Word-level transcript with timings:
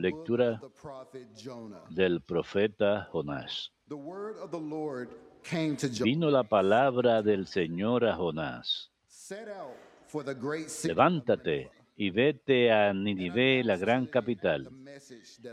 Lectura 0.00 0.60
del 1.90 2.20
profeta 2.20 3.08
Jonás. 3.12 3.72
Vino 6.02 6.28
la 6.28 6.42
palabra 6.42 7.22
del 7.22 7.46
Señor 7.46 8.04
a 8.04 8.16
Jonás. 8.16 8.90
Levántate 10.82 11.70
y 11.96 12.10
vete 12.10 12.72
a 12.72 12.92
Ninive, 12.92 13.62
la 13.62 13.76
gran 13.76 14.06
capital, 14.06 14.68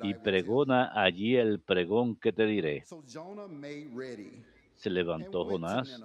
y 0.01 0.15
pregona 0.15 0.91
allí 0.99 1.35
el 1.35 1.59
pregón 1.59 2.15
que 2.15 2.33
te 2.33 2.45
diré. 2.47 2.83
Se 4.75 4.89
levantó 4.89 5.45
Jonás 5.45 6.01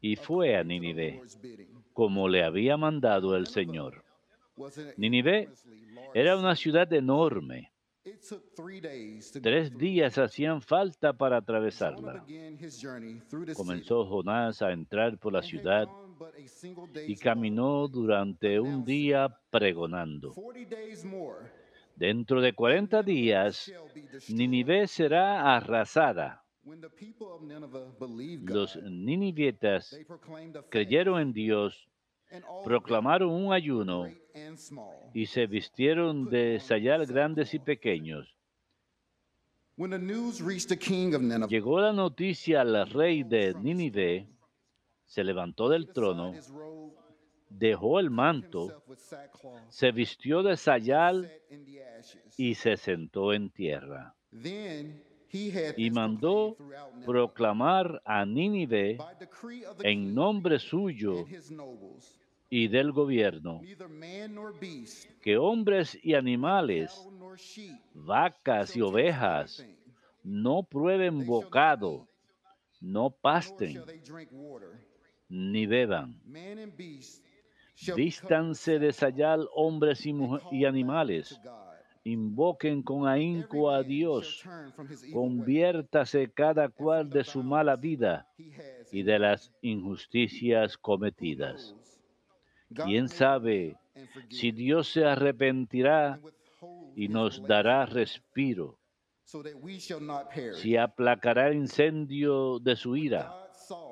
y 0.00 0.16
fue 0.16 0.56
a 0.56 0.64
bidding. 0.64 1.22
como 1.92 2.28
le 2.28 2.42
había 2.42 2.76
mandado 2.76 3.36
el 3.36 3.46
Señor. 3.46 4.07
Large 4.96 5.48
Era 6.14 6.36
una 6.36 6.54
ciudad 6.56 6.92
enorme. 6.92 7.72
Tres 9.42 9.76
días 9.76 10.16
hacían 10.18 10.62
falta 10.62 11.12
para 11.12 11.38
atravesarla. 11.38 12.24
Comenzó 13.54 14.06
Jonás 14.06 14.62
a 14.62 14.72
entrar 14.72 15.18
por 15.18 15.32
la 15.32 15.42
ciudad 15.42 15.86
y 17.06 17.16
caminó 17.16 17.88
durante 17.88 18.58
un 18.60 18.84
día 18.84 19.28
pregonando. 19.50 20.34
Dentro 21.96 22.40
de 22.40 22.54
cuarenta 22.54 23.02
días. 23.02 23.72
Nínive 24.28 24.86
será 24.86 25.56
arrasada. 25.56 26.44
Los 28.42 28.76
fast, 28.76 29.98
creyeron 30.68 31.20
en 31.20 31.32
Dios, 31.32 31.88
proclamaron 32.64 33.30
un 33.30 33.52
ayuno 33.52 34.08
y 35.14 35.26
se 35.26 35.46
vistieron 35.46 36.28
de 36.28 36.60
sayal 36.60 37.06
grandes 37.06 37.54
y 37.54 37.58
pequeños. 37.58 38.34
Llegó 41.48 41.80
la 41.80 41.92
noticia 41.92 42.62
al 42.62 42.90
rey 42.90 43.22
de 43.22 43.54
Nínive, 43.54 44.28
se 45.06 45.22
levantó 45.22 45.68
del 45.68 45.92
trono, 45.92 46.34
dejó 47.48 48.00
el 48.00 48.10
manto, 48.10 48.82
se 49.68 49.92
vistió 49.92 50.42
de 50.42 50.56
sayal 50.56 51.30
y 52.36 52.54
se 52.54 52.76
sentó 52.76 53.32
en 53.32 53.50
tierra. 53.50 54.14
Y 55.32 55.90
mandó 55.90 56.56
proclamar 57.04 58.00
a 58.04 58.24
Nínive 58.24 58.98
en 59.82 60.14
nombre 60.14 60.58
suyo 60.58 61.26
y 62.50 62.68
del 62.68 62.92
gobierno. 62.92 63.60
Que 65.20 65.36
hombres 65.36 65.98
y 66.02 66.14
animales, 66.14 67.06
vacas 67.94 68.76
y 68.76 68.80
ovejas 68.80 69.64
no 70.22 70.62
prueben 70.62 71.26
bocado, 71.26 72.06
no 72.80 73.10
pasten 73.10 73.82
ni 75.28 75.66
beban. 75.66 76.20
Vístanse 77.94 78.78
de 78.78 78.92
sayal 78.92 79.48
hombres 79.54 80.04
y, 80.06 80.14
y 80.50 80.64
animales. 80.64 81.40
Invoquen 82.04 82.82
con 82.82 83.06
ahínco 83.06 83.70
a 83.70 83.82
Dios. 83.82 84.42
Conviértase 85.12 86.30
cada 86.30 86.68
cual 86.68 87.10
de 87.10 87.24
su 87.24 87.42
mala 87.42 87.76
vida 87.76 88.26
y 88.90 89.02
de 89.02 89.18
las 89.18 89.52
injusticias 89.62 90.78
cometidas. 90.78 91.74
¿Quién 92.74 93.08
sabe 93.08 93.76
si 94.30 94.52
Dios 94.52 94.88
se 94.88 95.04
arrepentirá 95.04 96.20
y 96.94 97.08
nos 97.08 97.42
dará 97.42 97.86
respiro? 97.86 98.78
Si 100.54 100.76
aplacará 100.76 101.48
el 101.48 101.56
incendio 101.56 102.58
de 102.58 102.76
su 102.76 102.96
ira 102.96 103.34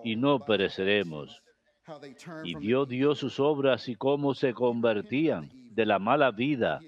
y 0.05 0.17
no 0.17 0.41
pereceremos. 0.41 1.43
Y 2.45 2.55
vio 2.57 2.87
Dios 2.87 3.19
sus 3.19 3.39
obras 3.39 3.89
y 3.89 3.95
cómo 3.95 4.35
se 4.35 4.55
convertían 4.55 5.51
de 5.77 5.85
la 5.85 5.99
mala 5.99 6.31
vida. 6.31 6.81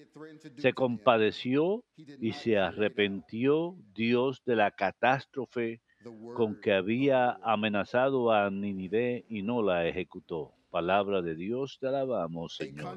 Se 0.56 0.72
compadeció 0.72 1.84
y 1.96 2.32
se 2.32 2.58
arrepintió 2.58 3.76
Dios 3.94 4.42
de 4.46 4.56
la 4.56 4.70
catástrofe 4.70 5.82
con 6.34 6.58
que 6.60 6.72
había 6.72 7.38
amenazado 7.42 8.32
a 8.32 8.50
Nínive 8.50 9.26
y 9.28 9.42
no 9.42 9.62
la 9.62 9.86
ejecutó. 9.86 10.54
Palabra 10.70 11.20
de 11.20 11.34
Dios, 11.34 11.76
te 11.80 11.88
alabamos, 11.88 12.56
Señor. 12.56 12.96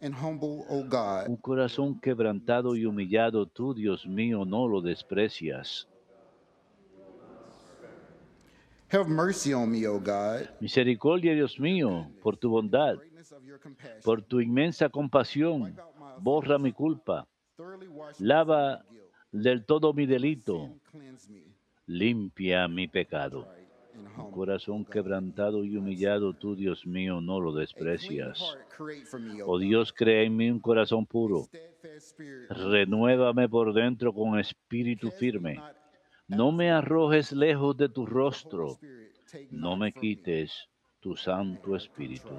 Un 0.00 1.36
corazón 1.36 2.00
quebrantado 2.00 2.74
y 2.74 2.84
humillado, 2.84 3.46
tú, 3.46 3.74
Dios 3.74 4.06
mío, 4.06 4.44
no 4.44 4.66
lo 4.66 4.82
desprecias. 4.82 5.88
have 8.88 9.08
mercy 9.08 9.52
on 9.52 9.70
me, 9.70 9.86
O 9.86 9.98
God. 9.98 10.48
Misericordia, 10.60 11.34
Dios 11.34 11.58
mío, 11.58 12.08
por 12.22 12.36
tu 12.36 12.50
bondad, 12.50 12.96
Por 14.04 14.22
tu 14.22 14.40
inmensa 14.40 14.88
compasión, 14.88 15.76
borra 16.20 16.58
mi 16.58 16.72
culpa, 16.72 17.26
lava 18.18 18.84
del 19.32 19.64
todo 19.64 19.92
mi 19.92 20.06
delito, 20.06 20.70
limpia 21.86 22.68
mi 22.68 22.88
pecado. 22.88 23.46
Un 24.18 24.30
corazón 24.30 24.84
quebrantado 24.84 25.64
y 25.64 25.76
humillado, 25.76 26.34
tú, 26.34 26.54
Dios 26.54 26.86
mío, 26.86 27.20
no 27.20 27.40
lo 27.40 27.52
desprecias. 27.52 28.56
Oh. 29.46 29.58
Dios, 29.58 29.92
crea 29.92 30.22
en 30.22 30.36
mí 30.36 30.50
un 30.50 30.60
corazón 30.60 31.06
puro. 31.06 31.46
Renuévame 32.50 33.48
por 33.48 33.72
dentro 33.72 34.12
con 34.12 34.38
espíritu 34.38 35.10
firme. 35.10 35.60
No 36.28 36.52
me 36.52 36.70
arrojes 36.70 37.32
lejos 37.32 37.76
de 37.76 37.88
tu 37.88 38.04
rostro. 38.04 38.78
No 39.50 39.76
me. 39.76 39.92
quites 39.92 40.68
tu 41.00 41.16
santo 41.16 41.76
espíritu. 41.76 42.34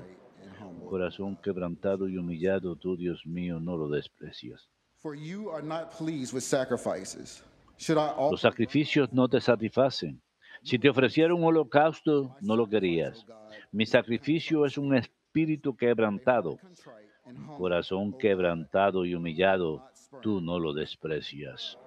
Corazón 0.88 1.38
quebrantado 1.44 2.08
y 2.08 2.18
humillado, 2.18 2.76
tú, 2.76 2.98
Dios 2.98 3.26
mío, 3.26 3.60
no 3.60 3.78
lo 3.78 3.90
desprecias. 3.90 4.70
For 5.00 5.16
you 5.16 5.52
are 5.52 5.66
not 5.66 5.96
pleased 5.96 6.34
with 6.34 6.42
sacrifices. 6.42 7.44
Should 7.78 8.00
I 8.00 8.32
Los 8.32 8.42
sacrificios 8.42 9.14
no 9.14 9.28
te 9.28 9.40
satisfacen. 9.40 10.22
Si 10.64 10.80
te 10.80 10.90
ofreciera 10.90 11.34
un 11.36 11.44
holocausto, 11.44 12.36
no 12.42 12.56
lo 12.56 12.68
querías. 12.68 13.26
Mi 13.72 13.86
sacrificio 13.86 14.66
es 14.66 14.78
un 14.78 14.96
espíritu 14.96 15.76
quebrantado. 15.76 16.58
corazón 17.58 18.18
quebrantado 18.18 19.06
y 19.06 19.14
humillado, 19.14 19.86
tú 20.22 20.42
no 20.42 20.60
lo 20.60 20.74
desprecias. 20.74 21.78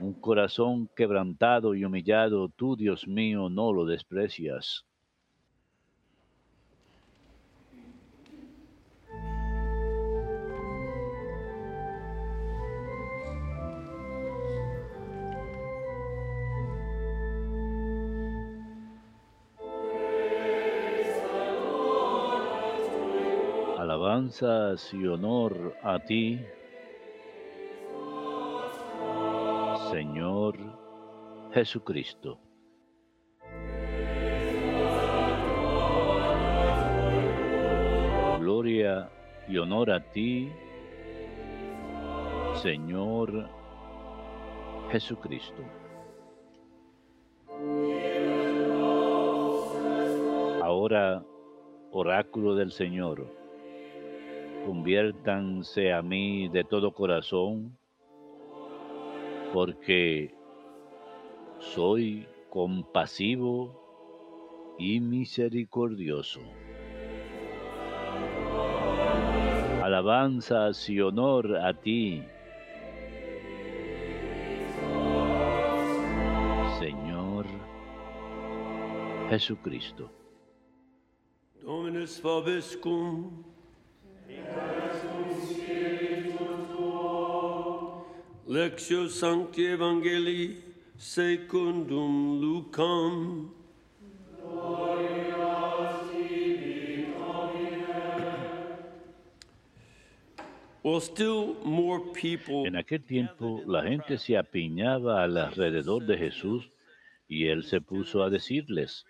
Un 0.00 0.14
corazón 0.14 0.90
quebrantado 0.96 1.74
y 1.74 1.84
humillado, 1.84 2.48
tú, 2.48 2.76
Dios 2.76 3.06
mío, 3.06 3.48
no 3.48 3.72
lo 3.72 3.84
desprecias. 3.84 4.84
Alabanzas 24.16 24.94
y 24.94 25.06
honor 25.06 25.76
a 25.82 25.98
ti, 25.98 26.40
Señor 29.90 30.56
Jesucristo. 31.52 32.38
Gloria 38.40 39.10
y 39.48 39.58
honor 39.58 39.90
a 39.90 40.00
ti, 40.00 40.50
Señor 42.62 43.50
Jesucristo. 44.92 45.62
Ahora, 50.62 51.22
oráculo 51.90 52.54
del 52.54 52.72
Señor, 52.72 53.45
conviértanse 54.66 55.92
a 55.92 56.02
mí 56.02 56.48
de 56.48 56.64
todo 56.64 56.92
corazón, 56.92 57.78
porque 59.52 60.34
soy 61.60 62.26
compasivo 62.50 64.74
y 64.76 64.98
misericordioso. 64.98 66.40
Alabanzas 69.84 70.90
y 70.90 71.00
honor 71.00 71.58
a 71.58 71.72
ti, 71.72 72.24
Señor 76.80 77.46
Jesucristo. 79.30 80.10
Dominus. 81.62 82.20
Lectio 88.48 89.08
Sancti 89.08 89.66
Evangelii 89.66 90.62
secundum 90.96 92.40
Lucam. 92.40 93.50
En 102.64 102.76
aquel 102.76 103.04
tiempo 103.04 103.60
la 103.66 103.82
gente 103.82 104.18
se 104.18 104.38
apiñaba 104.38 105.24
alrededor 105.24 106.06
de 106.06 106.16
Jesús 106.16 106.70
y 107.28 107.48
él 107.48 107.64
se 107.64 107.80
puso 107.80 108.22
a 108.22 108.30
decirles, 108.30 109.04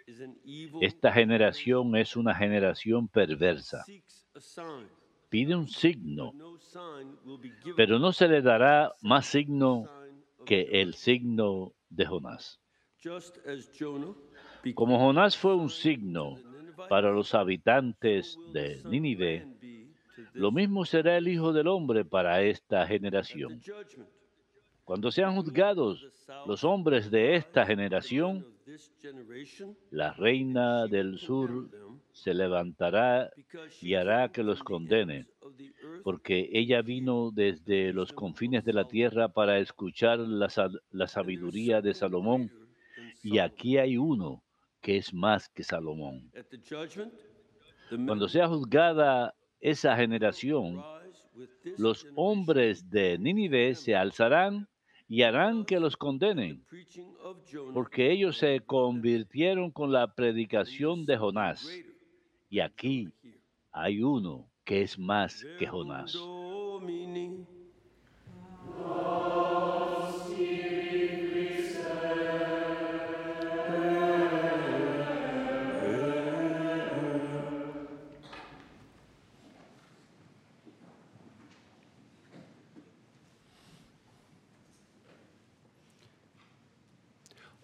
esta 0.81 1.13
generación 1.13 1.95
es 1.97 2.17
una 2.17 2.35
generación 2.35 3.09
perversa. 3.09 3.85
Pide 5.29 5.57
un 5.57 5.69
signo, 5.69 6.33
pero 7.77 7.99
no 7.99 8.13
se 8.13 8.29
le 8.29 8.43
dará 8.43 8.93
más 9.03 9.27
signo 9.27 9.89
que 10.45 10.63
el 10.81 10.95
signo 10.95 11.73
de 11.91 12.07
Jonás. 12.07 12.61
Como 14.75 14.99
Jonás 14.99 15.37
fue 15.37 15.55
un 15.55 15.71
signo 15.71 16.39
para 16.89 17.11
los 17.11 17.35
habitantes 17.35 18.39
de 18.53 18.83
Nínive, 18.85 19.47
lo 20.33 20.53
mismo 20.53 20.85
será 20.85 21.17
el 21.17 21.29
Hijo 21.29 21.53
del 21.53 21.67
Hombre 21.67 22.05
para 22.05 22.43
esta 22.43 22.87
generación. 22.87 23.61
Cuando 24.85 25.11
sean 25.11 25.35
juzgados 25.35 26.07
los 26.47 26.63
hombres 26.63 27.11
de 27.11 27.35
esta 27.35 27.67
generación, 27.67 28.47
la 29.91 30.13
reina 30.13 30.87
del 30.87 31.19
sur 31.19 31.69
se 32.17 32.33
levantará 32.33 33.31
y 33.83 33.95
hará 33.95 34.31
que 34.33 34.43
los 34.43 34.63
condene, 34.63 35.27
porque 36.03 36.49
ella 36.51 36.81
vino 36.81 37.31
desde 37.31 37.93
los 37.93 38.13
confines 38.13 38.65
de 38.65 38.73
la 38.73 38.89
tierra 38.89 39.29
para 39.29 39.59
escuchar 39.59 40.19
la, 40.21 40.49
la 40.91 41.07
sabiduría 41.07 41.83
de 41.83 41.93
Salomón, 41.93 42.51
y 43.23 43.39
aquí 43.39 43.77
hay 43.77 43.99
uno 43.99 44.43
que 44.81 44.97
es 44.97 45.13
más 45.13 45.51
que 45.51 45.63
Salomón. 45.63 46.33
Cuando 48.07 48.29
sea 48.29 48.49
juzgada 48.49 49.35
esa 49.61 49.95
generación, 49.95 50.83
los 51.77 52.07
hombres 52.15 52.89
de 52.89 53.19
Nínive 53.19 53.75
se 53.75 53.95
alzarán 53.95 54.69
y 55.07 55.23
harán 55.23 55.65
que 55.67 55.79
los 55.79 55.97
condenen, 55.97 56.65
porque 57.75 58.11
ellos 58.11 58.39
se 58.39 58.61
convirtieron 58.61 59.71
con 59.71 59.93
la 59.93 60.15
predicación 60.15 61.05
de 61.05 61.17
Jonás. 61.19 61.69
Y 62.49 62.61
aquí 62.61 63.09
hay 63.73 64.03
uno 64.03 64.49
que 64.65 64.83
es 64.83 64.99
más 64.99 65.45
que 65.59 65.67
Jonás. 65.67 66.17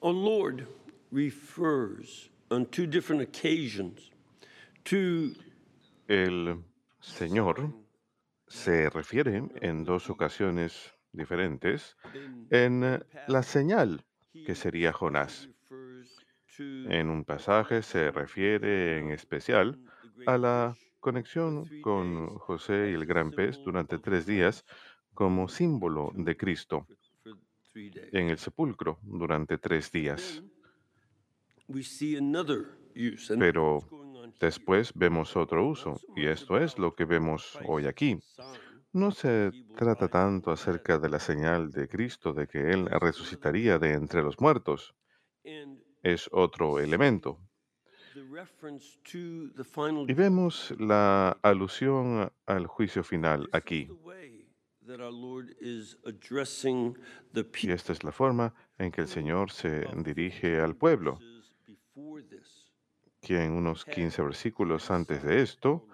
Our 0.04 0.12
Lord 0.12 0.66
refers 1.12 2.28
on 2.50 2.66
two 2.66 2.88
different 2.88 3.22
occasions 3.22 4.10
El 6.08 6.64
Señor 7.00 7.72
se 8.46 8.90
refiere 8.90 9.42
en 9.60 9.84
dos 9.84 10.10
ocasiones 10.10 10.92
diferentes 11.12 11.96
en 12.50 13.02
la 13.28 13.42
señal 13.42 14.04
que 14.44 14.54
sería 14.54 14.92
Jonás. 14.92 15.48
En 16.58 17.08
un 17.08 17.24
pasaje 17.24 17.82
se 17.82 18.10
refiere 18.10 18.98
en 18.98 19.10
especial 19.12 19.78
a 20.26 20.36
la 20.36 20.76
conexión 21.00 21.64
con 21.80 22.26
José 22.38 22.90
y 22.90 22.94
el 22.94 23.06
gran 23.06 23.30
pez 23.30 23.58
durante 23.64 23.98
tres 23.98 24.26
días 24.26 24.64
como 25.14 25.48
símbolo 25.48 26.12
de 26.14 26.36
Cristo 26.36 26.86
en 27.74 28.28
el 28.28 28.38
sepulcro 28.38 28.98
durante 29.02 29.56
tres 29.58 29.90
días. 29.90 30.42
Pero 33.38 34.01
después 34.40 34.92
vemos 34.94 35.36
otro 35.36 35.66
uso 35.66 36.00
y 36.16 36.26
esto 36.26 36.58
es 36.58 36.78
lo 36.78 36.94
que 36.94 37.04
vemos 37.04 37.58
hoy 37.66 37.86
aquí. 37.86 38.18
No 38.92 39.10
se 39.10 39.50
trata 39.76 40.08
tanto 40.08 40.50
acerca 40.50 40.98
de 40.98 41.08
la 41.08 41.18
señal 41.18 41.70
de 41.70 41.88
Cristo 41.88 42.32
de 42.32 42.46
que 42.46 42.70
Él 42.70 42.86
resucitaría 43.00 43.78
de 43.78 43.94
entre 43.94 44.22
los 44.22 44.38
muertos. 44.38 44.94
Es 46.02 46.28
otro 46.30 46.78
elemento. 46.78 47.38
Y 50.08 50.12
vemos 50.12 50.74
la 50.78 51.38
alusión 51.42 52.30
al 52.44 52.66
juicio 52.66 53.02
final 53.02 53.48
aquí. 53.52 53.88
Y 57.62 57.70
esta 57.70 57.92
es 57.92 58.04
la 58.04 58.12
forma 58.12 58.54
en 58.78 58.90
que 58.92 59.00
el 59.00 59.08
Señor 59.08 59.50
se 59.50 59.86
dirige 60.04 60.60
al 60.60 60.76
pueblo. 60.76 61.18
Que 63.22 63.42
en 63.42 63.52
unos 63.52 63.84
15 63.84 64.20
versículos 64.22 64.90
antes 64.90 65.22
de 65.22 65.40
esto 65.42 65.86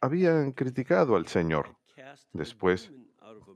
habían 0.00 0.52
criticado 0.52 1.16
al 1.16 1.26
Señor 1.26 1.76
después 2.32 2.92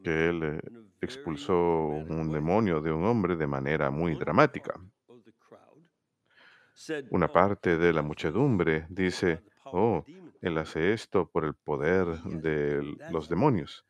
que 0.03 0.29
Él 0.29 0.43
eh, 0.43 0.61
expulsó 1.01 1.55
un 1.57 2.31
demonio 2.33 2.81
de 2.81 2.93
un 2.93 3.05
hombre 3.05 3.37
de 3.37 3.47
manera 3.47 3.91
muy 3.91 4.15
dramática. 4.17 4.75
Una 7.11 7.27
"Oh, 7.27 7.33
parte 7.33 7.79
de 7.79 7.93
la 7.93 8.03
muchedumbre 8.03 8.87
dice, 8.91 9.43
oh, 9.65 10.03
the 10.05 10.13
demon." 10.13 10.33
Él 10.43 10.59
hace 10.59 10.93
esto 10.93 11.31
por 11.31 11.45
el 11.45 11.55
poder 11.55 12.07
de 12.25 12.83
los 13.11 13.29
demonios. 13.29 13.87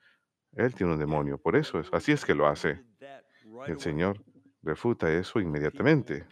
Él 0.52 0.74
tiene 0.74 0.92
un 0.92 0.98
demonio, 1.00 1.38
por 1.38 1.56
eso 1.56 1.80
es, 1.80 1.88
así 1.92 2.12
es 2.12 2.24
que 2.24 2.34
lo 2.34 2.46
hace. 2.46 2.84
El. 3.66 3.80
Señor 3.80 4.22
refuta 4.62 5.10
eso 5.10 5.40
inmediatamente, 5.40 6.26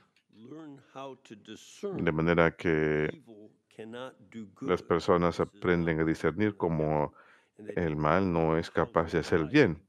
de 0.94 2.12
manera 2.12 2.54
que 2.54 3.22
las 4.60 4.82
personas 4.82 5.40
aprenden 5.40 6.00
a 6.00 6.04
discernir 6.04 6.56
cómo 6.56 7.14
el 7.56 7.96
mal 7.96 8.30
no 8.30 8.58
es 8.58 8.70
capaz 8.70 9.12
de 9.12 9.20
hacer 9.20 9.46
bien, 9.46 9.82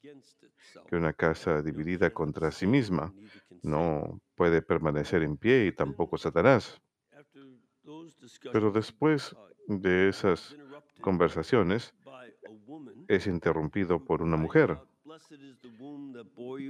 que 0.88 0.96
una 0.96 1.14
casa 1.14 1.62
dividida 1.62 2.12
contra 2.12 2.52
sí 2.52 2.68
misma 2.68 3.14
no 3.62 4.22
puede 4.36 4.62
permanecer 4.62 5.24
en 5.24 5.38
pie 5.38 5.66
y 5.68 5.72
tampoco 5.72 6.18
Satanás. 6.18 6.82
Pero 8.52 8.72
después 8.72 9.36
de 9.68 10.10
esas 10.10 10.56
conversaciones 11.02 11.94
es 13.08 13.28
interrumpido 13.28 14.04
por 14.04 14.22
una 14.22 14.38
mujer, 14.38 14.78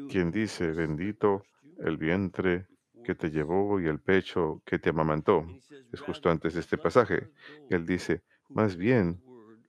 quien 0.10 0.32
dice, 0.32 0.72
bendito 0.72 1.44
el 1.80 1.98
vientre 1.98 2.68
que 3.04 3.16
te 3.16 3.30
llevó 3.30 3.80
y 3.80 3.88
el 3.88 4.00
pecho 4.00 4.62
que 4.66 4.80
te 4.80 4.90
amamantó. 4.90 5.46
Es 5.92 6.00
justo 6.00 6.30
"Rather, 6.30 6.32
antes 6.32 6.54
de 6.54 6.60
este 6.62 6.78
pasaje. 6.78 7.30
él 7.70 7.86
dice, 7.86 8.24
más 8.50 8.76
bien, 8.76 9.22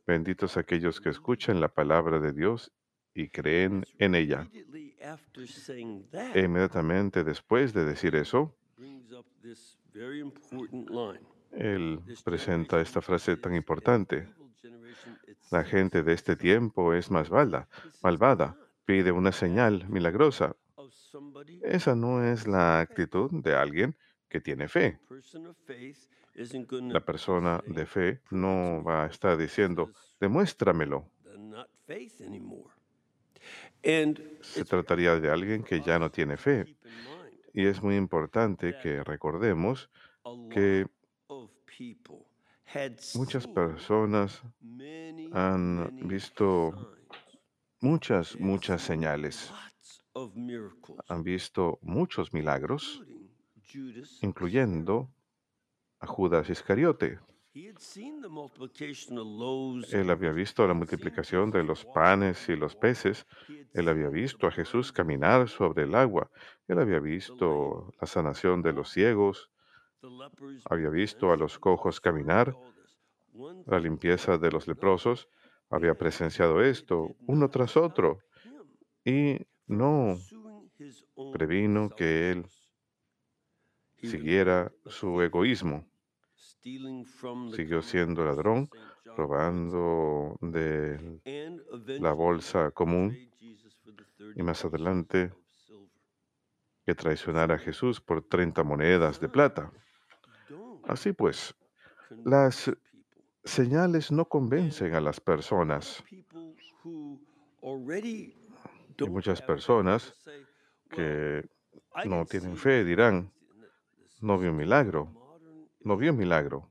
benditos 0.06 0.56
aquellos 0.56 1.00
que 1.00 1.10
escuchan 1.10 1.60
la 1.60 1.68
palabra 1.68 2.20
de 2.20 2.32
Dios 2.32 2.72
y 3.14 3.28
creen 3.28 3.84
en 3.98 4.14
ella. 4.14 4.48
E 6.34 6.40
inmediatamente 6.40 7.24
después 7.24 7.72
de 7.72 7.84
decir 7.84 8.16
eso, 8.16 8.56
él 11.52 12.00
presenta 12.24 12.80
esta 12.80 13.00
frase 13.00 13.36
tan 13.36 13.52
an 13.52 13.56
importante. 13.56 14.28
La 15.50 15.62
gente 15.62 16.02
de 16.02 16.12
este 16.12 16.36
tiempo 16.36 16.94
es 16.94 17.10
más 17.10 17.30
malvada, 17.30 17.68
not 18.02 18.58
pide 18.84 19.12
una 19.12 19.32
señal 19.32 19.88
milagrosa. 19.88 20.56
Esa 21.62 21.94
no 21.94 22.24
es 22.24 22.46
la 22.46 22.80
actitud 22.80 23.30
de 23.42 23.54
alguien 23.54 23.96
que 24.28 24.40
tiene 24.40 24.68
fe. 24.68 24.98
La 26.90 27.04
persona 27.04 27.62
de 27.66 27.86
fe 27.86 28.20
no 28.30 28.82
va 28.82 29.04
a 29.04 29.06
estar 29.06 29.36
diciendo, 29.36 29.90
demuéstramelo. 30.20 31.04
"They're 31.22 31.38
not 31.38 31.68
faith 31.86 32.20
anymore. 32.20 32.72
And 33.84 34.18
Se 34.40 34.64
trataría 34.64 35.20
de 35.20 35.30
alguien 35.30 35.62
que 35.62 35.80
ya 35.80 35.98
no 35.98 36.10
tiene 36.10 36.36
fe. 36.36 36.76
Y 37.52 37.66
es 37.66 37.82
muy 37.82 37.96
importante 37.96 38.76
que 38.82 39.04
recordemos 39.04 39.88
que 40.50 40.86
muchas 43.14 43.46
personas 43.46 44.42
han 45.32 46.08
visto 46.08 46.96
muchas, 47.80 48.40
muchas 48.40 48.82
señales. 48.82 49.52
Han 51.08 51.22
visto 51.22 51.78
muchos 51.82 52.32
milagros, 52.32 53.02
incluyendo 54.20 55.10
a 55.98 56.06
Judas 56.06 56.48
Iscariote. 56.50 57.18
Él 59.92 60.10
había 60.10 60.32
visto 60.32 60.66
la 60.66 60.74
multiplicación 60.74 61.50
de 61.50 61.62
los 61.62 61.84
panes 61.84 62.48
y 62.48 62.56
los 62.56 62.74
peces. 62.74 63.26
Él 63.72 63.88
había 63.88 64.08
visto 64.08 64.46
a 64.46 64.50
Jesús 64.50 64.92
caminar 64.92 65.48
sobre 65.48 65.84
el 65.84 65.94
agua. 65.94 66.30
Él 66.66 66.80
había 66.80 66.98
visto 66.98 67.92
la 68.00 68.06
sanación 68.06 68.62
de 68.62 68.72
los 68.72 68.90
ciegos. 68.90 69.50
Había 70.68 70.90
visto 70.90 71.32
a 71.32 71.36
los 71.36 71.58
cojos 71.58 72.00
caminar. 72.00 72.56
La 73.66 73.78
limpieza 73.78 74.36
de 74.36 74.50
los 74.50 74.66
leprosos. 74.66 75.28
Había 75.70 75.94
presenciado 75.94 76.60
esto 76.60 77.14
uno 77.26 77.48
tras 77.50 77.76
otro. 77.76 78.18
Y 79.04 79.38
no 79.66 80.18
previno 81.32 81.90
que 81.90 82.30
él 82.30 82.46
siguiera 84.02 84.72
su 84.86 85.20
egoísmo. 85.22 85.86
Siguió 87.54 87.82
siendo 87.82 88.24
ladrón, 88.24 88.68
robando 89.16 90.36
de 90.40 91.20
la 92.00 92.12
bolsa 92.12 92.70
común 92.70 93.10
betrayed 93.10 93.30
Jesus 93.38 93.74
for 93.82 93.94
the 93.94 94.04
30 94.16 94.40
y 94.40 94.42
más 94.42 94.64
adelante 94.64 95.32
que 96.86 96.94
traicionara 96.94 97.54
a 97.54 97.58
Jesús 97.58 98.00
por 98.00 98.22
30 98.22 98.62
monedas 98.62 99.20
de 99.20 99.28
plata. 99.28 99.72
Así 100.86 101.12
pues, 101.12 101.54
las 102.24 102.70
señales 103.44 104.12
no 104.12 104.26
convencen 104.26 104.94
a 104.94 105.00
las 105.00 105.20
personas. 105.20 106.04
People 108.96 109.06
who 109.06 109.06
already 109.06 109.06
Y 109.06 109.06
don't 109.06 109.12
muchas 109.12 109.42
personas 109.42 110.02
will 110.04 110.14
say, 110.14 110.46
"Well, 110.90 110.96
que 110.96 112.08
no 112.08 112.24
tienen 112.26 112.56
fe 112.56 112.84
dirán, 112.84 113.32
no 114.20 114.38
vio 114.38 114.50
un 114.50 114.56
milagro, 114.56 115.06
modern 115.06 115.68
no 115.80 115.96
vio 115.96 116.10
un 116.12 116.16
issue." 116.16 116.24
milagro. 116.24 116.70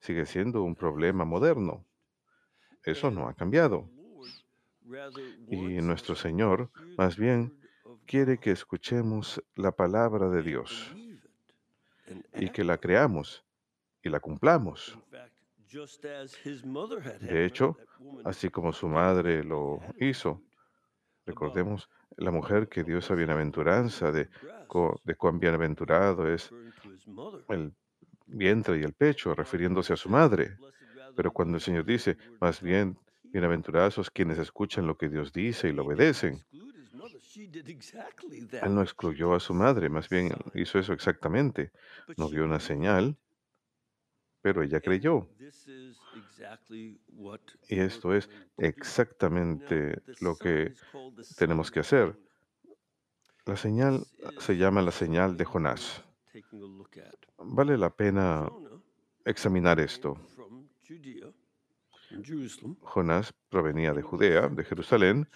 Sigue 0.00 0.26
siendo 0.26 0.62
un 0.62 0.74
problema 0.74 1.24
moderno. 1.24 1.84
Eso 2.84 3.10
no 3.10 3.28
ha 3.28 3.34
cambiado. 3.34 3.88
Y 5.48 5.80
nuestro 5.80 6.14
Señor, 6.14 6.70
más 6.96 7.16
bien, 7.16 7.52
quiere 8.06 8.38
que 8.38 8.50
escuchemos 8.50 9.42
la 9.54 9.72
palabra 9.72 10.28
de 10.28 10.42
Dios 10.42 10.94
y 12.34 12.50
que 12.50 12.64
la 12.64 12.78
creamos 12.78 13.44
y 14.02 14.08
la 14.08 14.20
cumplamos. 14.20 14.98
De 17.20 17.44
hecho, 17.46 17.76
así 18.24 18.50
como 18.50 18.72
su 18.72 18.88
madre 18.88 19.44
lo 19.44 19.80
hizo, 19.98 20.42
recordemos 21.26 21.88
la 22.16 22.30
mujer 22.30 22.68
que 22.68 22.84
dio 22.84 22.98
esa 22.98 23.14
bienaventuranza 23.14 24.12
de, 24.12 24.28
de 25.04 25.14
cuán 25.14 25.38
bienaventurado 25.38 26.28
es 26.28 26.50
el 27.48 27.72
vientre 28.26 28.78
y 28.78 28.82
el 28.82 28.92
pecho, 28.92 29.34
refiriéndose 29.34 29.92
a 29.92 29.96
su 29.96 30.08
madre. 30.08 30.56
"Blessed 30.58 30.96
rather 30.96 31.14
Pero 31.14 31.32
cuando 31.32 31.56
el 31.56 31.62
Señor 31.62 31.84
dice, 31.84 32.16
más 32.40 32.60
bien, 32.60 32.88
and 32.88 32.96
keep 32.96 33.24
it." 33.24 33.32
bienaventurados 33.32 34.10
quienes 34.10 34.38
escuchan 34.38 34.86
lo 34.86 34.96
que 34.96 35.08
Dios 35.08 35.32
dice 35.32 35.68
y 35.68 35.72
lo 35.72 35.84
obedecen. 35.84 36.42
Él 38.62 38.74
no 38.74 38.82
excluyó 38.82 39.34
a 39.34 39.40
su 39.40 39.54
madre, 39.54 39.88
más 39.88 40.08
bien 40.08 40.32
hizo 40.54 40.78
eso 40.78 40.92
exactamente. 40.92 41.70
No 42.16 42.28
vio 42.28 42.44
una 42.44 42.60
señal, 42.60 43.16
pero 44.42 44.62
ella 44.62 44.80
creyó. 44.80 45.28
Y 47.68 47.78
esto 47.78 48.14
es 48.14 48.28
exactamente 48.58 50.02
lo 50.20 50.36
que 50.36 50.74
tenemos 51.38 51.70
que 51.70 51.80
hacer. 51.80 52.18
La 53.46 53.56
señal 53.56 54.04
se 54.38 54.56
llama 54.56 54.82
la 54.82 54.90
señal 54.90 55.36
de 55.36 55.44
Jonás. 55.44 56.02
Vale 57.38 57.78
la 57.78 57.90
pena 57.90 58.50
examinar 59.24 59.80
esto. 59.80 60.18
Jonás 62.80 63.32
provenía 63.48 63.92
de 63.94 64.02
Judea, 64.02 64.48
de 64.48 64.64
Jerusalén, 64.64 65.28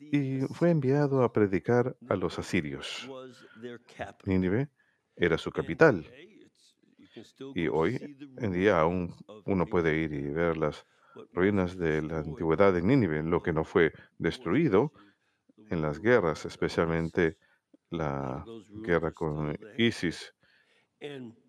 y 0.00 0.40
fue 0.52 0.70
enviado 0.70 1.22
a 1.22 1.32
predicar 1.32 1.96
a 2.08 2.16
los 2.16 2.38
asirios. 2.38 3.10
Nínive 4.24 4.68
era 5.16 5.36
su 5.36 5.50
capital. 5.50 6.06
Y 7.54 7.68
hoy 7.68 8.16
en 8.38 8.52
día 8.52 8.80
aún 8.80 9.14
uno 9.44 9.66
puede 9.66 9.98
ir 9.98 10.12
y 10.12 10.30
ver 10.30 10.56
las 10.56 10.86
ruinas 11.32 11.76
de 11.76 12.02
la 12.02 12.18
antigüedad 12.18 12.76
en 12.76 12.86
Nínive, 12.86 13.22
lo 13.22 13.42
que 13.42 13.52
no 13.52 13.64
fue 13.64 13.92
destruido 14.18 14.92
en 15.68 15.82
las 15.82 16.00
guerras, 16.00 16.44
especialmente 16.46 17.36
la 17.90 18.44
guerra 18.82 19.12
con. 19.12 19.56
ISIS. 19.76 20.34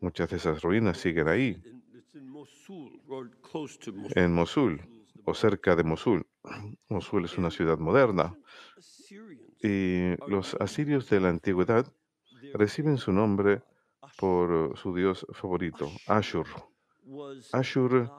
Muchas 0.02 0.30
de 0.30 0.38
esas 0.38 0.62
ruinas 0.62 0.98
siguen 0.98 1.28
ahí, 1.28 1.62
en 4.16 4.34
Mosul 4.34 4.82
o 5.26 5.34
cerca 5.34 5.76
de 5.76 5.84
Mosul. 5.84 6.26
Mosul 6.90 7.26
es 7.26 7.38
una 7.38 7.52
ciudad 7.52 7.78
moderna. 7.78 8.36
Y 9.62 10.16
los 10.28 10.56
asirios 10.56 11.10
de 11.10 11.20
la 11.20 11.30
antigüedad 11.30 11.92
reciben 12.54 12.98
su 12.98 13.12
nombre. 13.12 13.62
Por 14.18 14.52
uh, 14.52 14.76
su 14.76 14.94
dios 14.96 15.26
favorito, 15.32 15.90
Ashur. 16.08 16.48
Ashur 17.52 18.12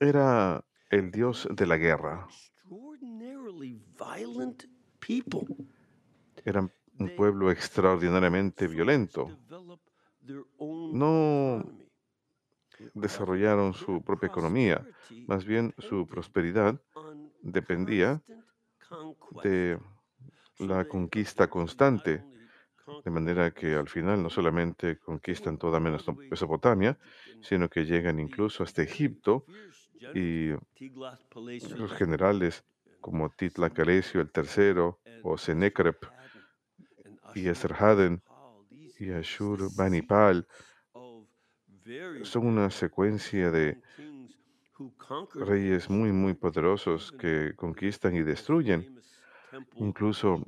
era 0.00 0.64
el 0.90 1.10
dios 1.10 1.48
de 1.50 1.66
la 1.66 1.76
guerra. 1.76 2.26
Era 6.44 6.60
un 6.98 7.16
pueblo 7.16 7.50
extraordinariamente 7.50 8.66
violento. 8.68 9.30
No 10.58 11.64
desarrollaron 12.94 13.74
su 13.74 14.02
propia 14.02 14.26
economía, 14.26 14.86
más 15.26 15.44
bien 15.44 15.74
su 15.78 16.06
prosperidad 16.06 16.80
dependía 17.42 18.22
de 19.42 19.78
la 20.58 20.86
conquista 20.86 21.48
constante, 21.48 22.24
de 23.04 23.10
manera 23.10 23.52
que 23.52 23.74
al 23.74 23.88
final 23.88 24.22
no 24.22 24.30
solamente 24.30 24.98
conquistan 24.98 25.58
toda 25.58 25.80
Meso- 25.80 26.20
Mesopotamia, 26.30 26.98
sino 27.40 27.68
que 27.68 27.84
llegan 27.84 28.20
incluso 28.20 28.62
hasta 28.64 28.82
Egipto 28.82 29.46
y 30.12 30.50
los 31.74 31.92
generales 31.92 32.64
como 33.00 33.30
Titlacaresio 33.30 34.20
el 34.20 34.30
tercero 34.32 35.00
o 35.20 35.36
Sennacherib 35.36 35.96
y 37.34 37.48
Esarhaddon 37.48 38.22
y 38.96 39.10
Ashur 39.12 39.70
Banipal 39.72 40.46
son 42.22 42.46
una 42.46 42.70
secuencia 42.70 43.50
de 43.50 43.78
reyes 45.34 45.90
muy 45.90 46.12
muy 46.12 46.34
poderosos 46.34 47.12
que 47.12 47.54
conquistan 47.56 48.14
y 48.16 48.22
destruyen. 48.22 48.88
Incluso 49.78 50.42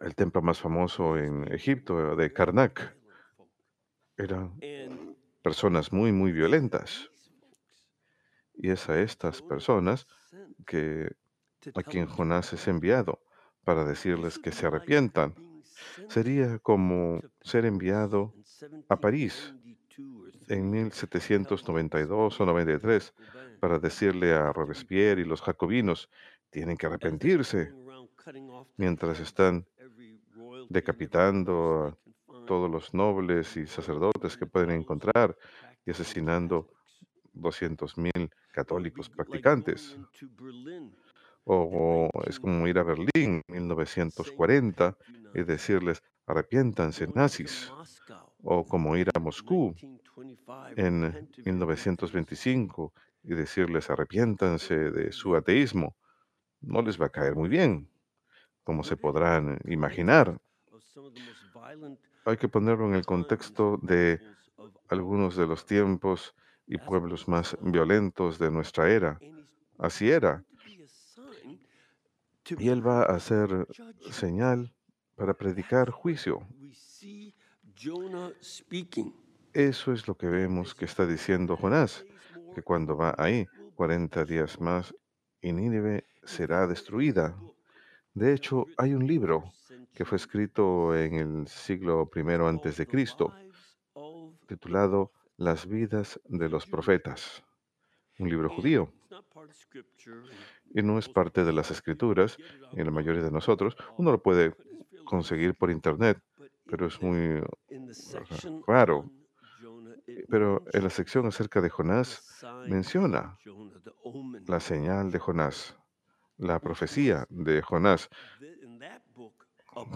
el 0.00 0.14
templo 0.14 0.42
más 0.42 0.60
famoso 0.60 1.16
en 1.16 1.52
Egipto 1.52 2.16
de 2.16 2.32
Karnak 2.32 2.96
eran 4.16 4.58
personas 5.42 5.92
muy 5.92 6.12
muy 6.12 6.32
violentas. 6.32 7.10
Y 8.54 8.70
es 8.70 8.88
a 8.88 9.00
estas 9.00 9.40
personas 9.40 10.06
que 10.66 11.10
a 11.74 11.82
quien 11.82 12.06
Jonás 12.06 12.52
es 12.52 12.68
enviado 12.68 13.20
para 13.64 13.84
decirles 13.84 14.38
que 14.38 14.52
se 14.52 14.66
arrepientan. 14.66 15.34
Sería 16.08 16.58
como 16.58 17.20
ser 17.40 17.64
enviado 17.64 18.34
a 18.88 19.00
París 19.00 19.54
en 20.48 20.70
1792 20.70 22.40
o 22.40 22.46
93 22.46 23.14
para 23.60 23.78
decirle 23.78 24.34
a 24.34 24.52
Robespierre 24.52 25.22
y 25.22 25.24
los 25.24 25.40
jacobinos, 25.42 26.10
tienen 26.50 26.76
que 26.76 26.86
arrepentirse, 26.86 27.72
mientras 28.76 29.20
están 29.20 29.66
decapitando 30.70 31.86
a 31.88 31.98
todos 32.46 32.70
los 32.70 32.94
nobles 32.94 33.56
y 33.58 33.66
sacerdotes 33.68 34.38
que 34.38 34.46
pueden 34.46 34.72
encontrar 34.72 35.36
y 35.86 35.92
asesinando 35.92 36.70
200.000 37.34 38.30
católicos 38.52 39.10
practicantes. 39.10 40.00
O 41.44 42.08
es 42.26 42.38
como 42.40 42.66
ir 42.68 42.78
a 42.78 42.82
Berlín 42.82 43.42
en 43.48 43.62
1940 43.68 44.96
y 45.32 45.42
decirles, 45.44 46.02
arrepiéntanse, 46.26 47.08
nazis. 47.14 47.74
O 48.42 48.66
como 48.68 48.96
ir 48.96 49.08
a 49.14 49.20
Moscú 49.20 49.76
en 50.76 51.18
1925 51.44 52.92
y 53.22 53.34
decirles, 53.34 53.90
arrepiéntanse 53.90 54.74
de 54.90 55.12
su 55.12 55.36
ateísmo. 55.36 55.96
No 56.60 56.82
les 56.82 57.00
va 57.00 57.06
a 57.06 57.10
caer 57.10 57.34
muy 57.36 57.48
bien, 57.48 57.90
como 58.64 58.84
se 58.84 58.96
podrán 58.96 59.58
imaginar. 59.66 60.38
Hay 62.24 62.36
que 62.36 62.48
ponerlo 62.48 62.86
en 62.86 62.94
el 62.94 63.04
contexto 63.04 63.78
de 63.82 64.20
algunos 64.88 65.36
de 65.36 65.46
los 65.46 65.64
tiempos 65.64 66.34
y 66.66 66.78
pueblos 66.78 67.28
más 67.28 67.56
violentos 67.60 68.38
de 68.38 68.50
nuestra 68.50 68.90
era. 68.90 69.18
Así 69.78 70.10
era. 70.10 70.44
Y 72.58 72.68
él 72.68 72.86
va 72.86 73.02
a 73.02 73.14
hacer 73.14 73.66
señal 74.10 74.74
para 75.16 75.34
predicar 75.34 75.90
juicio. 75.90 76.46
Eso 79.52 79.92
es 79.92 80.06
lo 80.06 80.16
que 80.16 80.26
vemos 80.26 80.74
que 80.74 80.84
está 80.84 81.06
diciendo 81.06 81.56
Jonás, 81.56 82.04
que 82.54 82.62
cuando 82.62 82.96
va 82.96 83.14
ahí, 83.18 83.46
40 83.74 84.24
días 84.24 84.60
más, 84.60 84.94
y 85.40 85.52
Nínive 85.52 86.04
será 86.24 86.66
destruida. 86.66 87.36
De 88.20 88.34
hecho, 88.34 88.66
hay 88.76 88.92
un 88.92 89.06
libro 89.06 89.50
que 89.94 90.04
fue 90.04 90.16
escrito 90.16 90.94
en 90.94 91.14
el 91.14 91.48
siglo 91.48 92.10
I 92.14 92.20
antes 92.46 92.76
de 92.76 92.86
Cristo, 92.86 93.32
titulado 94.46 95.10
Las 95.38 95.66
vidas 95.66 96.20
de 96.26 96.50
los 96.50 96.66
profetas, 96.66 97.42
un 98.18 98.28
libro 98.28 98.50
judío. 98.50 98.92
Y 100.74 100.82
no 100.82 100.98
es 100.98 101.08
parte 101.08 101.44
de 101.46 101.54
las 101.54 101.70
escrituras, 101.70 102.36
en 102.72 102.84
la 102.84 102.90
mayoría 102.90 103.22
de 103.22 103.30
nosotros. 103.30 103.74
Uno 103.96 104.12
lo 104.12 104.22
puede 104.22 104.54
conseguir 105.06 105.54
por 105.54 105.70
internet, 105.70 106.18
pero 106.66 106.88
es 106.88 107.00
muy 107.00 107.40
raro. 108.66 109.10
Pero 110.28 110.62
en 110.74 110.84
la 110.84 110.90
sección 110.90 111.24
acerca 111.24 111.62
de 111.62 111.70
Jonás 111.70 112.44
menciona 112.66 113.38
la 114.46 114.60
señal 114.60 115.10
de 115.10 115.18
Jonás, 115.18 115.79
la 116.40 116.58
profecía 116.58 117.26
de 117.28 117.62
Jonás, 117.62 118.08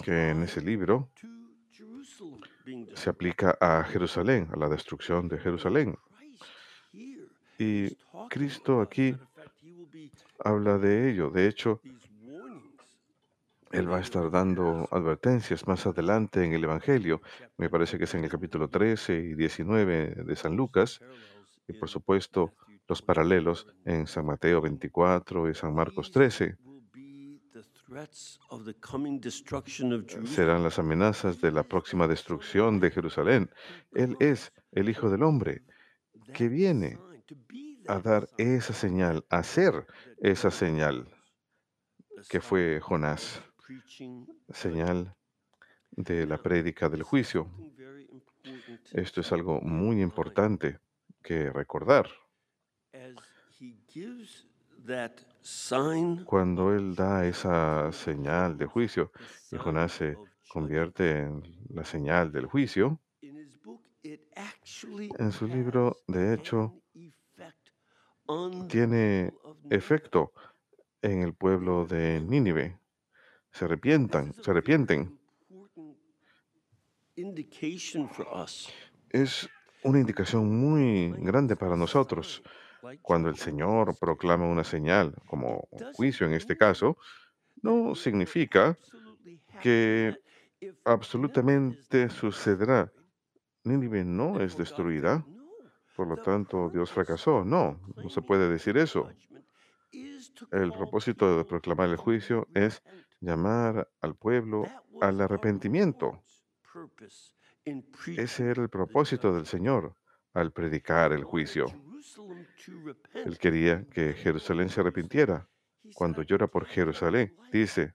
que 0.05 0.31
en 0.31 0.43
ese 0.43 0.61
libro 0.61 1.11
se 2.95 3.11
aplica 3.11 3.57
a 3.61 3.83
Jerusalén, 3.85 4.49
a 4.53 4.57
la 4.57 4.69
destrucción 4.69 5.29
de 5.29 5.39
Jerusalén. 5.39 5.97
Y 7.59 7.97
Cristo 8.29 8.81
aquí 8.81 9.17
habla 10.39 10.79
de 10.79 11.11
ello. 11.11 11.31
De 11.31 11.49
hecho, 11.49 11.81
Él 13.71 13.91
va 13.91 13.99
a 13.99 14.01
estar 14.01 14.31
dando 14.31 14.89
advertencias 14.91 15.67
más 15.67 15.87
adelante 15.87 16.45
en 16.45 16.53
el 16.53 16.65
Evangelio. 16.65 17.23
Me 17.57 17.71
parece 17.71 17.99
que 17.99 18.05
es 18.05 18.15
en 18.15 18.25
el 18.25 18.31
capítulo 18.31 18.69
13 18.69 19.17
y 19.17 19.35
19 19.35 20.25
de 20.25 20.37
San 20.37 20.57
Lucas. 20.57 21.01
Y 21.67 21.73
por 21.73 21.89
supuesto, 21.89 22.55
los 22.89 23.03
paralelos 23.03 23.67
en 23.85 24.07
San 24.07 24.27
Mateo 24.27 24.61
24 24.61 25.49
y 25.51 25.55
San 25.55 25.75
Marcos 25.75 26.11
13 26.11 26.57
serán 30.25 30.63
las 30.63 30.79
amenazas 30.79 31.41
de 31.41 31.53
la 31.53 31.63
próxima 31.63 32.09
destrucción 32.09 32.81
de 32.81 32.91
Jerusalén. 32.91 33.51
Él 33.93 34.17
es 34.21 34.53
el 34.73 34.89
Hijo 34.89 35.11
del 35.11 35.23
Hombre 35.23 35.63
que 36.33 36.49
viene 36.49 36.99
a 37.87 37.99
dar 37.99 38.29
esa 38.39 38.73
señal, 38.73 39.25
a 39.29 39.39
hacer 39.39 39.87
esa 40.19 40.51
señal 40.51 41.07
que 42.29 42.41
fue 42.41 42.81
Jonás, 42.81 43.43
señal 44.51 45.15
de 45.91 46.27
la 46.27 46.39
prédica 46.39 46.89
del 46.89 47.03
juicio. 47.03 47.51
Esto 48.93 49.21
es 49.21 49.33
algo 49.33 49.61
muy 49.61 50.03
importante 50.03 50.81
que 51.23 51.51
recordar. 51.51 52.09
Cuando 56.25 56.75
él 56.75 56.95
da 56.95 57.27
esa 57.27 57.93
señal 57.93 58.57
de 58.57 58.67
juicio 58.67 59.13
y 59.51 59.57
Jonás 59.57 59.93
se 59.93 60.17
convierte 60.49 61.19
en 61.19 61.43
la 61.71 61.85
señal 61.85 62.33
del 62.33 62.47
juicio, 62.47 63.01
en 64.03 65.33
su 65.33 65.47
libro, 65.47 65.97
de 66.07 66.35
hecho, 66.35 66.75
tiene 68.69 69.33
efecto 69.71 70.33
en 71.01 71.23
el 71.23 71.35
pueblo 71.35 71.87
de 71.87 72.21
Nínive. 72.21 72.79
Se 73.51 73.65
arrepientan, 73.65 74.35
se 74.35 74.51
arrepienten. 74.51 75.19
Es 79.11 79.49
una 79.83 80.01
indicación 80.01 80.59
muy 80.59 81.13
grande 81.19 81.57
para 81.57 81.77
nosotros. 81.77 82.43
Cuando 83.03 83.29
el 83.29 83.37
Señor 83.37 83.97
proclama 83.99 84.47
una 84.47 84.65
señal, 84.65 85.15
como 85.27 85.69
juicio 85.95 86.27
en 86.27 86.33
este 86.33 86.57
caso, 86.57 86.97
no 87.63 87.95
significa 87.95 88.79
que 89.61 90.17
absolutamente 90.85 92.11
sucederá. 92.11 92.93
Nínive 93.65 94.05
no 94.05 94.41
es 94.41 94.57
destruida. 94.57 95.25
Por 95.97 96.09
lo 96.09 96.17
tanto, 96.17 96.71
Dios 96.71 96.91
fracasó. 96.91 97.45
No, 97.45 97.81
no 97.97 98.11
se 98.11 98.21
puede 98.21 98.49
decir 98.49 98.77
eso. 98.77 99.09
El 100.51 100.73
propósito 100.73 101.39
de 101.39 101.45
proclamar 101.45 101.89
el 101.89 101.97
juicio 101.97 102.49
es 102.55 102.83
llamar 103.21 103.89
al 104.01 104.17
pueblo 104.17 104.65
al 105.01 105.21
arrepentimiento. 105.21 106.23
Ese 108.07 108.51
era 108.51 108.63
el 108.63 108.69
propósito 108.69 109.35
del 109.35 109.47
Señor 109.47 109.97
al 110.33 110.53
predicar 110.53 111.13
el 111.13 111.25
juicio. 111.25 111.67
Él 113.15 113.39
quería 113.39 113.85
que 113.91 114.13
Jerusalén 114.15 114.69
se 114.69 114.81
arrepintiera. 114.81 115.49
Cuando 115.95 116.23
llora 116.23 116.47
por 116.47 116.67
Jerusalén, 116.67 117.37
dice, 117.53 117.95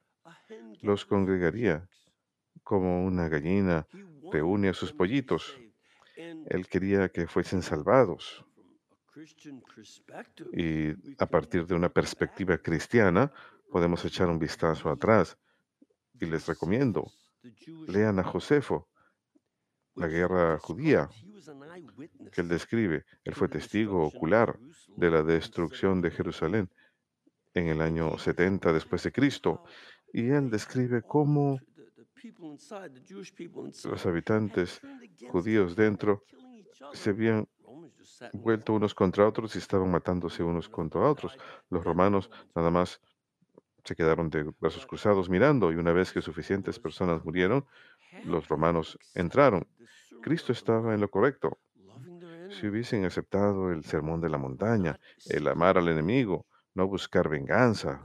los 0.81 1.05
congregaría 1.05 1.87
como 2.63 3.03
una 3.05 3.27
gallina 3.27 3.87
reúne 4.31 4.69
a 4.69 4.73
sus 4.73 4.93
pollitos. 4.93 5.59
Él 6.15 6.67
quería 6.67 7.09
que 7.09 7.27
fuesen 7.27 7.61
salvados. 7.61 8.45
Y 10.53 10.91
a 11.17 11.25
partir 11.25 11.65
de 11.65 11.75
una 11.75 11.89
perspectiva 11.89 12.57
cristiana, 12.57 13.31
podemos 13.71 14.03
echar 14.05 14.29
un 14.29 14.39
vistazo 14.39 14.89
atrás. 14.89 15.37
Y 16.19 16.25
les 16.25 16.45
recomiendo, 16.47 17.11
lean 17.87 18.19
a 18.19 18.23
Josefo, 18.23 18.87
la 19.95 20.07
guerra 20.07 20.59
judía, 20.59 21.09
que 22.31 22.41
él 22.41 22.47
describe. 22.47 23.05
Él 23.23 23.33
fue 23.33 23.47
testigo 23.47 24.05
ocular 24.05 24.57
de 24.95 25.11
la 25.11 25.23
destrucción 25.23 26.01
de 26.01 26.11
Jerusalén 26.11 26.69
en 27.53 27.67
el 27.67 27.81
año 27.81 28.17
70 28.17 28.73
después 28.73 29.03
de 29.03 29.11
Cristo. 29.11 29.63
Y 30.13 30.29
él 30.29 30.49
describe 30.49 31.01
cómo 31.01 31.59
los 33.85 34.05
habitantes 34.05 34.81
judíos 35.31 35.75
dentro 35.75 36.23
se 36.93 37.11
habían 37.11 37.47
vuelto 38.33 38.73
unos 38.73 38.93
contra 38.93 39.27
otros 39.27 39.55
y 39.55 39.59
estaban 39.59 39.91
matándose 39.91 40.43
unos 40.43 40.67
contra 40.69 41.01
otros. 41.01 41.37
Los 41.69 41.83
romanos 41.83 42.29
nada 42.55 42.69
más 42.69 43.01
se 43.83 43.95
quedaron 43.95 44.29
de 44.29 44.43
brazos 44.59 44.85
cruzados 44.85 45.29
mirando 45.29 45.71
y 45.71 45.75
una 45.75 45.93
vez 45.93 46.11
que 46.11 46.21
suficientes 46.21 46.79
personas 46.79 47.23
murieron, 47.23 47.65
los 48.25 48.47
romanos 48.47 48.97
entraron. 49.13 49.67
Cristo 50.21 50.51
estaba 50.51 50.93
en 50.93 51.01
lo 51.01 51.09
correcto. 51.09 51.59
Si 52.49 52.67
hubiesen 52.67 53.05
aceptado 53.05 53.71
el 53.71 53.83
sermón 53.83 54.21
de 54.21 54.29
la 54.29 54.37
montaña, 54.37 54.99
el 55.27 55.47
amar 55.47 55.77
al 55.77 55.87
enemigo, 55.87 56.45
no 56.73 56.87
buscar 56.87 57.29
venganza, 57.29 58.01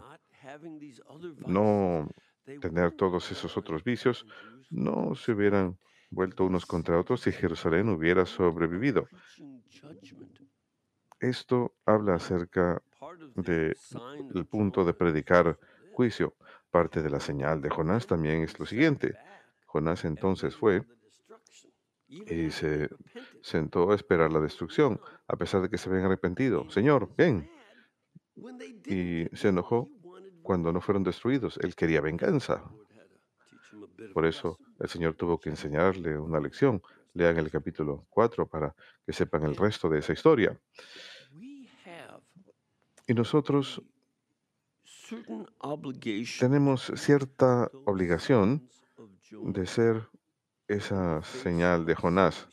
no 1.46 2.08
tener 2.60 2.92
todos 2.92 3.30
esos 3.30 3.56
otros 3.56 3.82
vicios, 3.82 4.26
no 4.70 5.14
se 5.14 5.32
hubieran 5.32 5.78
vuelto 6.10 6.44
unos 6.44 6.66
contra 6.66 6.98
otros 6.98 7.26
y 7.26 7.32
Jerusalén 7.32 7.88
hubiera 7.88 8.26
sobrevivido. 8.26 9.08
Esto 11.20 11.74
habla 11.86 12.16
acerca 12.16 12.82
del 13.34 14.46
punto 14.46 14.84
de 14.84 14.94
predicar 14.94 15.58
juicio. 15.92 16.34
Parte 16.70 17.02
de 17.02 17.10
la 17.10 17.20
señal 17.20 17.62
de 17.62 17.70
Jonás 17.70 18.06
también 18.06 18.42
es 18.42 18.58
lo 18.58 18.66
siguiente. 18.66 19.16
Jonás 19.74 20.04
entonces 20.04 20.54
fue 20.54 20.84
y 22.06 22.52
se 22.52 22.88
sentó 23.42 23.90
a 23.90 23.96
esperar 23.96 24.30
la 24.30 24.38
destrucción, 24.38 25.00
a 25.26 25.36
pesar 25.36 25.62
de 25.62 25.68
que 25.68 25.78
se 25.78 25.90
habían 25.90 26.04
arrepentido. 26.04 26.70
Señor, 26.70 27.12
ven. 27.16 27.50
Y 28.86 29.26
se 29.36 29.48
enojó 29.48 29.90
cuando 30.44 30.72
no 30.72 30.80
fueron 30.80 31.02
destruidos. 31.02 31.58
Él 31.60 31.74
quería 31.74 32.00
venganza. 32.00 32.62
Por 34.12 34.26
eso 34.26 34.60
el 34.78 34.88
Señor 34.88 35.14
tuvo 35.16 35.40
que 35.40 35.50
enseñarle 35.50 36.16
una 36.16 36.38
lección. 36.38 36.80
Lean 37.12 37.36
el 37.38 37.50
capítulo 37.50 38.06
4 38.10 38.46
para 38.46 38.76
que 39.04 39.12
sepan 39.12 39.42
el 39.42 39.56
resto 39.56 39.88
de 39.88 39.98
esa 39.98 40.12
historia. 40.12 40.56
Y 43.08 43.12
nosotros 43.12 43.82
tenemos 46.38 46.92
cierta 46.94 47.68
obligación 47.86 48.68
de 49.30 49.66
ser 49.66 50.08
esa 50.68 51.22
señal 51.22 51.84
de 51.86 51.94
Jonás. 51.94 52.48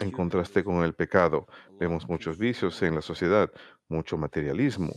En 0.00 0.10
contraste 0.10 0.64
con 0.64 0.84
el 0.84 0.94
pecado, 0.94 1.46
vemos 1.78 2.08
muchos 2.08 2.38
vicios 2.38 2.82
en 2.82 2.94
la 2.94 3.02
sociedad, 3.02 3.50
mucho 3.88 4.16
materialismo, 4.16 4.92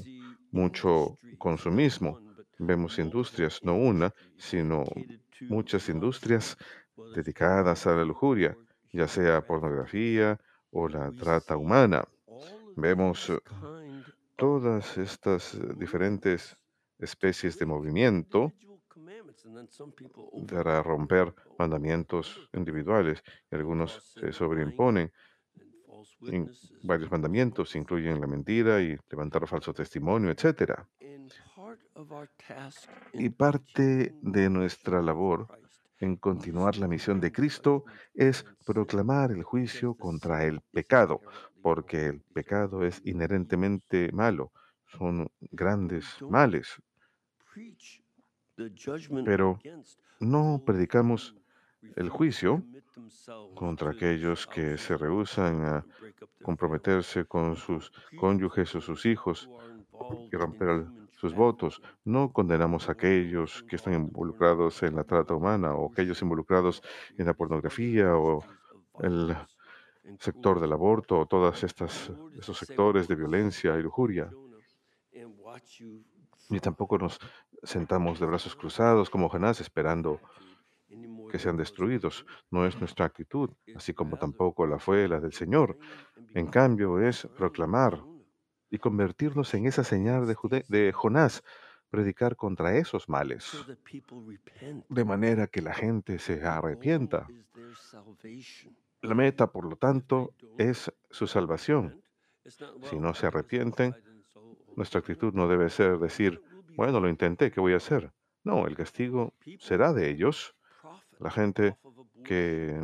mucho 0.52 1.18
consumismo. 1.38 2.20
Vemos 2.58 3.00
industrias, 3.00 3.62
no 3.64 3.76
una, 3.76 4.14
sino 4.38 4.84
muchas 5.42 5.90
industrias 5.90 6.58
dedicadas 7.16 7.86
a 7.88 7.96
la 7.96 8.06
lujuria, 8.06 8.58
ya 8.92 9.08
sea 9.08 9.46
pornografía 9.46 10.40
o 10.72 10.88
la 10.88 11.12
trata 11.12 11.58
humana. 11.58 12.06
Vemos 12.76 13.32
todas 14.36 14.98
estas 14.98 15.56
eh, 15.56 15.60
diferentes 15.78 16.58
especies 17.00 17.58
de 17.60 17.66
movimiento 17.66 18.54
para 20.48 20.82
romper 20.82 21.34
mandamientos 21.58 22.50
individuales 22.54 23.24
y 23.52 23.56
algunos 23.56 24.14
se 24.14 24.32
sobreimponen. 24.32 25.12
Varios 26.84 27.12
mandamientos 27.12 27.76
incluyen 27.76 28.22
la 28.22 28.28
mentira 28.28 28.82
y 28.82 28.98
levantar 29.10 29.48
falso 29.48 29.74
testimonio, 29.74 30.32
etcétera. 30.32 30.88
Y 33.14 33.30
parte 33.30 34.16
de 34.22 34.50
nuestra 34.50 35.02
labor 35.02 35.48
en 36.00 36.18
continuar 36.18 36.78
la 36.78 36.88
misión 36.88 37.20
de 37.20 37.32
Cristo 37.32 37.86
es 38.14 38.46
proclamar 38.66 39.32
el 39.32 39.44
juicio 39.44 39.96
contra 39.96 40.44
el 40.44 40.62
pecado, 40.72 41.22
porque 41.62 42.08
el 42.08 42.22
pecado 42.22 42.86
es 42.86 43.02
inherentemente 43.06 44.12
malo, 44.12 44.52
son 44.86 45.30
grandes 45.40 46.06
males, 46.22 46.82
pero 49.26 49.60
no 50.20 50.62
predicamos 50.66 51.36
el 51.96 52.10
juicio 52.10 52.64
contra 53.56 53.92
aquellos 53.92 54.48
que 54.48 54.78
se 54.78 54.98
rehúsan 54.98 55.66
a 55.66 55.86
comprometerse 56.42 57.26
con 57.26 57.56
sus 57.56 57.92
cónyuges 58.18 58.74
o 58.76 58.82
sus 58.82 59.06
hijos 59.06 59.50
y 60.32 60.36
romper 60.36 60.86
sus 61.12 61.34
votos. 61.34 61.82
No 62.04 62.32
condenamos 62.32 62.90
a 62.90 62.94
aquellos 62.94 63.64
que 63.64 63.76
están 63.76 63.94
involucrados 63.94 64.84
en 64.84 64.96
la 64.96 65.04
trata 65.04 65.34
humana 65.34 65.74
o 65.74 65.92
aquellos 65.92 66.22
involucrados 66.22 66.82
en 67.18 67.26
la 67.26 67.34
pornografía 67.34 68.16
o 68.16 68.44
el 69.02 69.36
sector 70.20 70.60
del 70.60 70.74
aborto 70.74 71.20
o 71.20 71.26
todos 71.26 71.64
estos 71.64 72.12
sectores 72.58 73.08
de 73.08 73.16
violencia 73.16 73.78
y 73.78 73.84
lujuria. 73.84 74.30
Ni 76.50 76.60
tampoco 76.60 76.98
nos 76.98 77.20
sentamos 77.66 78.20
de 78.20 78.26
brazos 78.26 78.56
cruzados 78.56 79.10
como 79.10 79.30
Jonás 79.30 79.60
esperando 79.60 80.22
que 81.30 81.40
sean 81.40 81.58
destruidos. 81.58 82.26
No 82.52 82.66
es 82.66 82.80
nuestra 82.80 83.06
actitud, 83.06 83.50
así 83.76 83.94
como 83.94 84.18
tampoco 84.18 84.66
la 84.66 84.80
fue 84.80 85.08
la 85.08 85.20
del 85.20 85.34
Señor. 85.34 85.78
En 86.34 86.48
cambio, 86.48 87.00
es 87.00 87.28
proclamar 87.38 88.02
y 88.70 88.78
convertirnos 88.78 89.54
en 89.54 89.66
esa 89.66 89.84
señal 89.84 90.28
de, 90.28 90.92
Jonás, 90.94 91.44
predicar 91.90 92.36
contra 92.36 92.78
esos 92.78 93.10
males, 93.10 93.66
de 94.90 95.06
manera 95.06 95.48
que 95.48 95.62
la 95.62 95.74
gente 95.74 96.20
se 96.20 96.44
arrepienta. 96.44 97.28
La 99.02 99.16
meta, 99.16 99.48
por 99.48 99.66
lo 99.66 99.76
tanto, 99.76 100.34
es 100.58 100.92
su 101.10 101.28
salvación. 101.28 102.02
Si 102.90 102.98
no 103.00 103.14
se 103.14 103.28
arrepienten, 103.28 103.96
nuestra 104.76 105.00
actitud 105.00 105.34
no 105.34 105.48
debe 105.48 105.70
ser 105.70 106.00
decir, 106.00 106.42
bueno, 106.76 107.00
lo 107.00 107.10
intenté, 107.10 107.52
¿qué 107.52 107.60
voy 107.60 107.74
a 107.74 107.78
hacer? 107.78 108.12
No, 108.44 108.68
el 108.68 108.76
castigo 108.76 109.34
será 109.60 109.94
de 109.94 110.10
ellos. 110.10 110.56
La 111.20 111.32
gente 111.32 111.78
que 112.24 112.80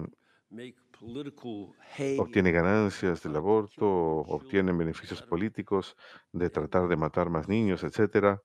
obtiene 2.18 2.52
ganancias 2.52 3.24
del 3.24 3.36
aborto, 3.36 3.88
obtienen 3.88 4.78
beneficios 4.78 5.22
políticos 5.22 5.98
de 6.32 6.50
tratar 6.50 6.88
de 6.88 6.96
matar 6.96 7.30
más 7.30 7.48
niños, 7.48 7.84
etcétera, 7.84 8.42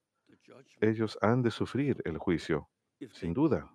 ellos 0.80 1.18
han 1.22 1.42
de 1.42 1.50
sufrir 1.50 2.02
el 2.04 2.18
juicio, 2.18 2.68
sin 3.12 3.32
duda, 3.34 3.70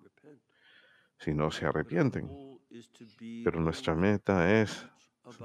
si 1.18 1.34
no 1.34 1.52
se 1.52 1.66
arrepienten. 1.66 2.30
Pero 3.44 3.60
nuestra 3.60 3.96
meta 3.96 4.62
es 4.62 4.88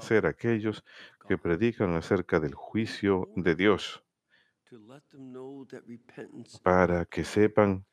ser 0.00 0.26
aquellos 0.26 0.84
que 1.28 1.38
predican 1.38 1.94
acerca 1.94 2.40
del 2.40 2.54
juicio 2.54 3.28
de 3.36 3.54
Dios 3.54 4.05
para 6.62 7.04
que 7.04 7.24
sepan 7.24 7.84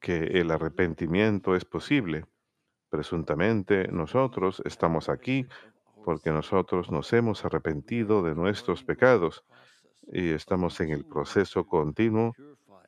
que 0.00 0.24
el 0.40 0.50
arrepentimiento 0.50 1.54
es 1.54 1.64
posible. 1.64 2.24
Presuntamente 2.88 3.88
nosotros 3.88 4.62
estamos 4.64 5.08
aquí 5.08 5.46
porque 6.04 6.30
nosotros 6.30 6.90
nos 6.90 7.12
hemos 7.12 7.44
arrepentido 7.44 8.22
de 8.22 8.34
nuestros 8.34 8.82
pecados 8.82 9.44
y 10.12 10.30
estamos 10.30 10.80
en 10.80 10.90
el 10.90 11.04
proceso 11.04 11.64
continuo 11.66 12.34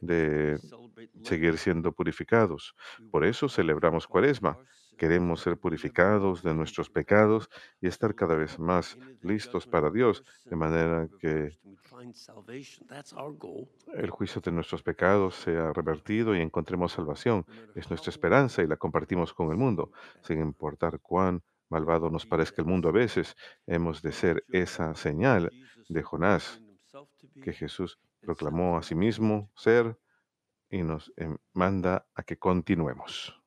de 0.00 0.58
seguir 1.22 1.58
siendo 1.58 1.92
purificados. 1.92 2.74
Por 3.10 3.24
eso 3.24 3.48
celebramos 3.48 4.06
Cuaresma. 4.06 4.58
Queremos 4.98 5.40
ser 5.40 5.58
purificados 5.58 6.42
de 6.42 6.54
nuestros 6.54 6.88
pecados 6.88 7.48
y 7.80 7.88
estar 7.88 8.14
cada 8.14 8.36
vez 8.36 8.58
más 8.58 8.96
listos 9.22 9.66
para 9.66 9.90
Dios, 9.90 10.24
de 10.44 10.56
manera 10.56 11.08
que 11.18 11.50
el 13.94 14.10
juicio 14.10 14.40
de 14.40 14.50
nuestros 14.50 14.82
pecados 14.82 15.36
sea 15.36 15.72
revertido 15.72 16.34
y 16.34 16.40
encontremos 16.40 16.92
salvación. 16.92 17.46
Es 17.74 17.88
nuestra 17.88 18.10
esperanza 18.10 18.62
y 18.62 18.66
la 18.66 18.76
compartimos 18.76 19.32
con 19.32 19.50
el 19.50 19.56
mundo, 19.56 19.92
sin 20.22 20.40
importar 20.40 21.00
cuán 21.00 21.42
malvado 21.68 22.10
nos 22.10 22.26
parezca 22.26 22.62
el 22.62 22.68
mundo 22.68 22.88
a 22.88 22.92
veces. 22.92 23.36
Hemos 23.66 24.02
de 24.02 24.12
ser 24.12 24.44
esa 24.48 24.94
señal 24.94 25.50
de 25.88 26.02
Jonás 26.02 26.60
que 27.42 27.52
Jesús 27.52 27.98
proclamó 28.20 28.76
a 28.76 28.82
sí 28.82 28.94
mismo 28.94 29.50
ser 29.54 29.98
y 30.70 30.82
nos 30.82 31.12
eh, 31.16 31.34
manda 31.52 32.06
a 32.14 32.22
que 32.22 32.36
continuemos. 32.38 33.43